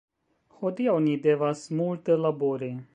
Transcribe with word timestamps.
Hodiaŭ 0.61 0.95
ni 1.09 1.13
devas 1.27 1.63
multe 1.83 2.21
labori 2.25 2.73